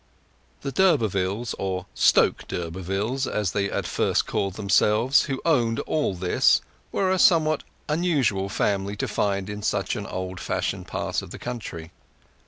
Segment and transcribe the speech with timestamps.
[0.61, 6.59] The d'Urbervilles—or Stoke d'Urbervilles, as they at first called themselves—who owned all this,
[6.91, 11.37] were a somewhat unusual family to find in such an old fashioned part of the
[11.37, 11.91] country.